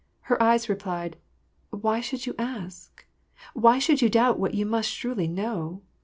[0.21, 1.15] Her eyes replied,"
[1.69, 3.05] Why should you ask?
[3.53, 5.83] Why should you doubt what you must surely know